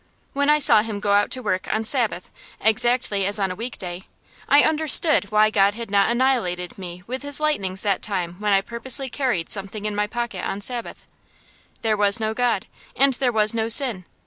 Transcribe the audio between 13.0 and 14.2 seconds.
there was no sin.